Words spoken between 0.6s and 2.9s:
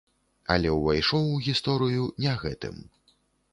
ўвайшоў у гісторыю не гэтым.